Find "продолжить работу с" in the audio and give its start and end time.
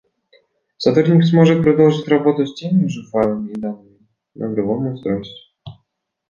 1.61-2.55